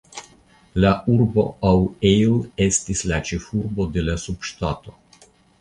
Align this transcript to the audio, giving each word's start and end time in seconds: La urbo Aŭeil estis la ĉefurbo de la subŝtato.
La 0.85 0.93
urbo 1.15 1.43
Aŭeil 1.73 2.39
estis 2.67 3.05
la 3.13 3.21
ĉefurbo 3.31 3.89
de 3.99 4.09
la 4.11 4.21
subŝtato. 4.27 4.99